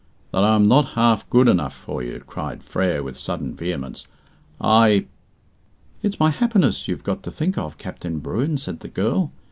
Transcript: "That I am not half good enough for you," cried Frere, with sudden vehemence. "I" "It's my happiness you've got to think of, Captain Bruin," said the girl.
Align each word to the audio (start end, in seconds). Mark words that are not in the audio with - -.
"That 0.31 0.43
I 0.43 0.55
am 0.55 0.65
not 0.67 0.93
half 0.95 1.29
good 1.29 1.47
enough 1.47 1.75
for 1.75 2.01
you," 2.01 2.19
cried 2.25 2.63
Frere, 2.63 3.03
with 3.03 3.15
sudden 3.15 3.53
vehemence. 3.53 4.07
"I" 4.59 5.05
"It's 6.01 6.19
my 6.19 6.31
happiness 6.31 6.87
you've 6.87 7.03
got 7.03 7.21
to 7.21 7.29
think 7.29 7.55
of, 7.55 7.77
Captain 7.77 8.17
Bruin," 8.17 8.57
said 8.57 8.79
the 8.79 8.87
girl. 8.87 9.31